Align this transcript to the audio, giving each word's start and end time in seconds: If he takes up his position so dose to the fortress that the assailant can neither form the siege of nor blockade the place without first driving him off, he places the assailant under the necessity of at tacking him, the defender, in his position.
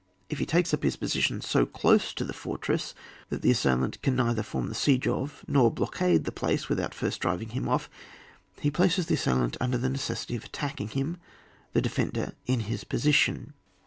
If 0.29 0.39
he 0.39 0.47
takes 0.47 0.73
up 0.73 0.81
his 0.81 0.95
position 0.95 1.41
so 1.41 1.63
dose 1.63 2.11
to 2.15 2.23
the 2.25 2.33
fortress 2.33 2.95
that 3.29 3.43
the 3.43 3.51
assailant 3.51 4.01
can 4.01 4.15
neither 4.15 4.41
form 4.41 4.67
the 4.67 4.73
siege 4.73 5.07
of 5.07 5.45
nor 5.47 5.69
blockade 5.69 6.23
the 6.23 6.31
place 6.31 6.67
without 6.67 6.95
first 6.95 7.19
driving 7.21 7.49
him 7.49 7.69
off, 7.69 7.87
he 8.59 8.71
places 8.71 9.05
the 9.05 9.13
assailant 9.13 9.57
under 9.61 9.77
the 9.77 9.89
necessity 9.89 10.35
of 10.35 10.45
at 10.45 10.53
tacking 10.53 10.87
him, 10.89 11.17
the 11.73 11.81
defender, 11.83 12.33
in 12.47 12.61
his 12.61 12.83
position. 12.83 13.53